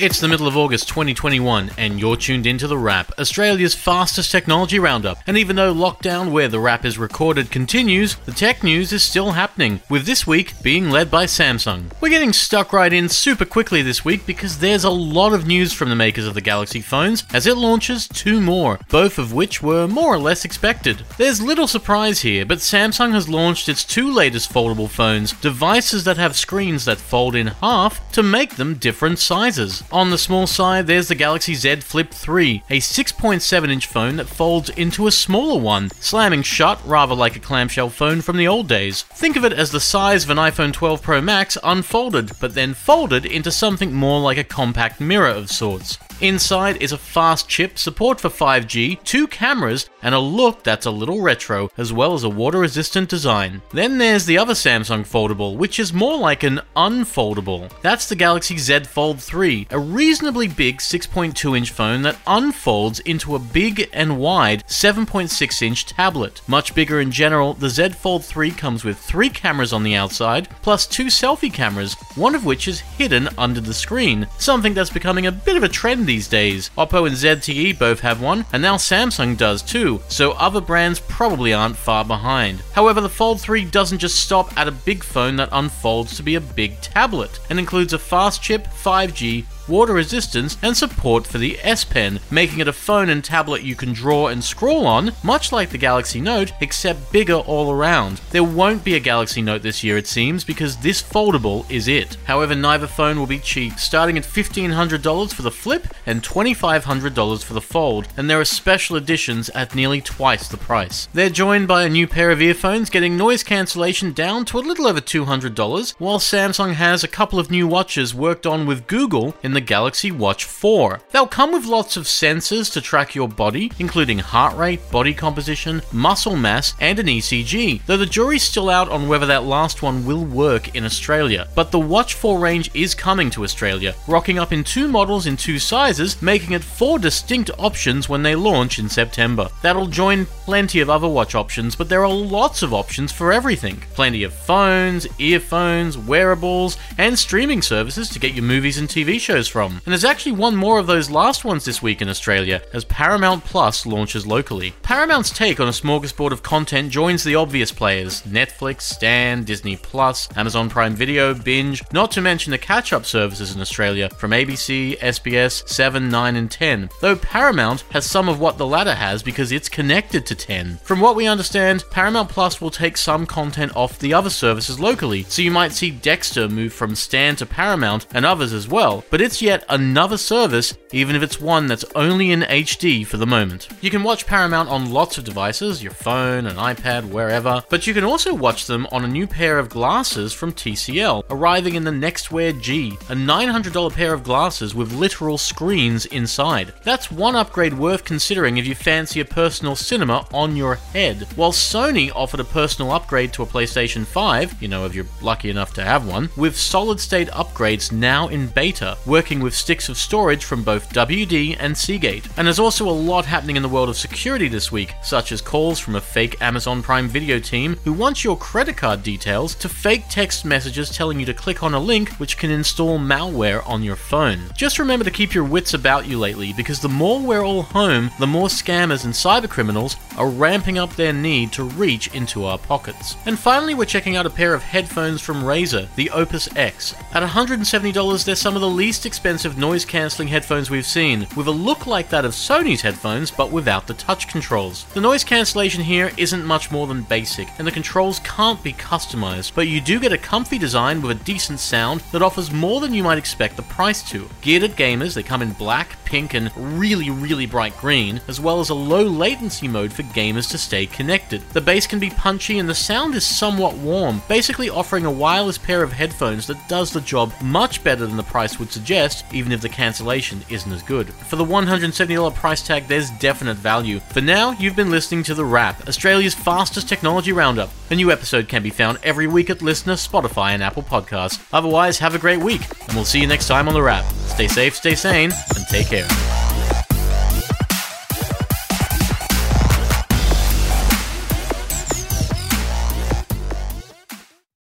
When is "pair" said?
112.06-112.30, 189.26-189.58, 193.92-194.14, 234.30-234.54, 265.56-265.82